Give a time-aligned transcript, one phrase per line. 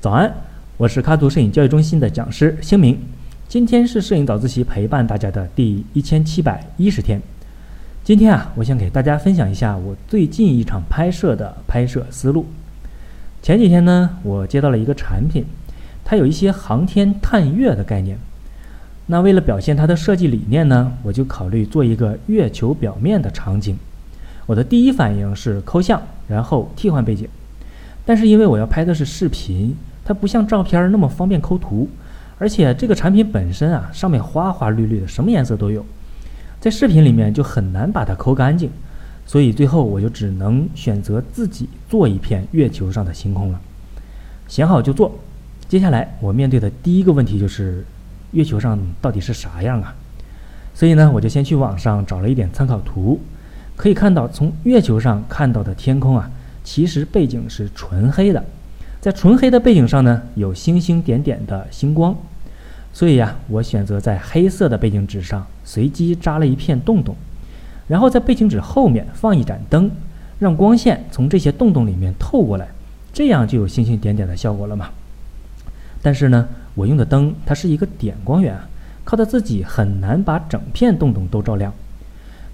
[0.00, 0.32] 早安，
[0.76, 2.98] 我是卡图摄影教育中心的讲师星明。
[3.48, 7.22] 今天是摄影早自习陪伴大家的第一千七百一十天。
[8.02, 12.44] 今天啊，我想给大家分享一下我最近一场拍摄的拍摄思路。
[13.40, 15.44] 前几天呢，我接到了一个产品，
[16.04, 18.18] 它有一些航天探月的概念。
[19.06, 23.78] 那为了表现它的设计理念呢，我就考虑做一个月球表面的场景。
[24.46, 27.28] 我的第一反应是抠像，然后替换背景。
[28.04, 29.76] 但是因为我要拍的是视频。
[30.06, 31.88] 它不像照片那么方便抠图，
[32.38, 35.82] 而且这个产品本身啊，上面花花绿绿的，什么颜色都有，
[36.60, 38.68] 在视频里面就很难把它抠干净，
[39.24, 43.58] 所以最后我就只能选择自己做一片月球上的星空了。
[44.46, 45.18] 想好就做，
[45.68, 47.82] 接下来我面对的第一个问题就是，
[48.32, 49.94] 月球上到底是啥样啊？
[50.74, 53.18] 所以呢，我就先去网上找了一点参考图，
[53.76, 56.30] 可以看到从月球上看到的天空啊，
[56.62, 58.44] 其实背景是纯黑的。
[59.00, 62.16] 在纯黑的背景上呢，有星星点点的星光，
[62.92, 67.14] 所以呀，我选择在黑色的背景纸上随机扎了一片洞洞，
[67.86, 69.90] 然后在背景纸后面放一盏灯，
[70.38, 72.68] 让光线从这些洞洞里面透过来，
[73.12, 74.88] 这样就有星星点点的效果了嘛。
[76.00, 78.56] 但是呢，我用的灯它是一个点光源，
[79.04, 81.70] 靠它自己很难把整片洞洞都照亮，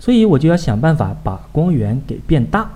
[0.01, 2.69] 所以我就要想办法把光源给变大。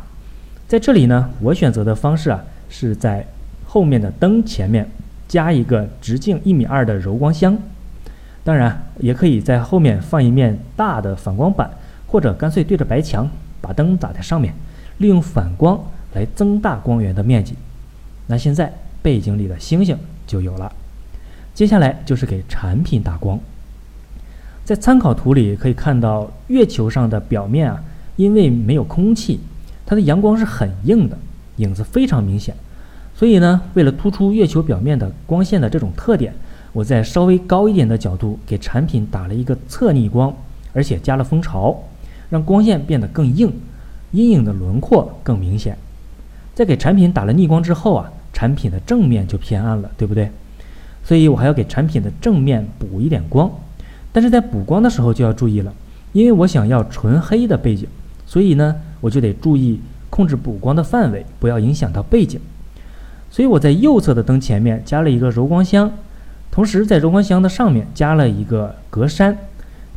[0.69, 3.27] 在这里呢，我选择的方式啊是在。
[3.67, 4.89] 后面的灯前面
[5.27, 7.59] 加一个直径一米二的柔光箱，
[8.45, 11.69] 当然也可以在后面放一面大的反光板，
[12.07, 13.29] 或者干脆对着白墙
[13.61, 14.55] 把灯打在上面，
[14.99, 15.77] 利用反光
[16.13, 17.57] 来增大光源的面积。
[18.29, 18.73] 那现在
[19.03, 20.73] 背景里的星星就有了。
[21.53, 23.41] 接下来就是给产品打光。
[24.65, 27.85] 在参考图里可以看到，月球上的表面啊，
[28.17, 29.39] 因为没有空气，
[29.85, 31.19] 它的阳光是很硬的，
[31.57, 32.55] 影子非常明显。
[33.15, 36.35] 所以呢，为了突出月球表面的光线的这种特点，
[36.73, 40.35] 我在稍微高一点的角度给产品打了一个侧逆光，
[40.73, 41.79] 而且加了蜂巢，
[42.31, 43.53] 让光线变得更硬，
[44.13, 45.77] 阴影的轮廓更明显。
[46.55, 50.31] 在给产品打了逆光之后啊，产品的正面就偏暗了，对不对？
[51.05, 53.51] 所以我还要给产品的正面补一点光。
[54.15, 55.75] 但是在补光的时候就要注意了，
[56.13, 57.89] 因为我想要纯黑的背景，
[58.25, 62.39] 所以呢，我就得注意控制补光的范围，不要影响到背景。
[63.29, 65.91] 所以我在右侧的灯前面加了一个柔光箱，
[66.53, 69.35] 同时在柔光箱的上面加了一个格栅，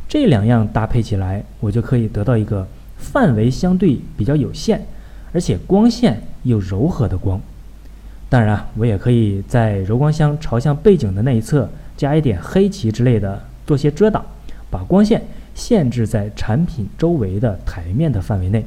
[0.08, 4.84] 这两样搭配起来，我就可以得到一个范围相对比较有限，
[5.32, 7.40] 而且光线又柔和的光。
[8.28, 14.24] 当然，我也可以在柔光箱朝向背景的那一侧加一点黑棋之类的，做些遮挡，
[14.70, 15.22] 把光线
[15.54, 18.64] 限制在产品周围的台面的范围内。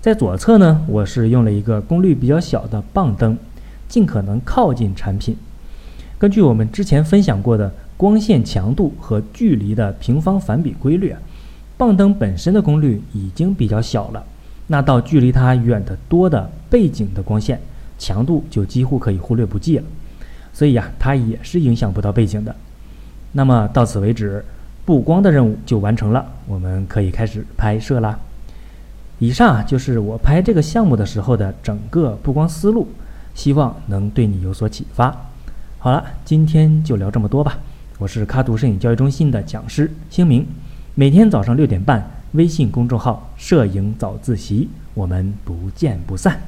[0.00, 3.36] 在左侧呢，我是用了一个功率比较小的棒灯，
[3.86, 5.36] 尽可能靠近产品。
[6.16, 11.14] 根据我们之前分享过的光线强度和距离的平方反比规律，
[11.76, 14.24] 棒灯本身的功率已经比较小了，
[14.68, 17.60] 那到距离它远得多的背景的光线
[17.98, 19.84] 强度就几乎可以忽略不计了。
[20.54, 22.56] 所以呀，它也是影响不到背景的。
[23.36, 24.42] 那么到此为止，
[24.86, 28.18] 布光的任务就完成了，我们可以开始拍摄啦。
[29.18, 32.88] 以上就是我拍这个项目的时候的整个布光思路，
[33.34, 35.14] 希望能对你有所启发。
[35.78, 37.58] 好了，今天就聊这么多吧。
[37.98, 40.46] 我是卡图摄影教育中心的讲师星明，
[40.94, 46.40] 每天早上六点半，微信公众号“摄影早自习”，我们不见不散。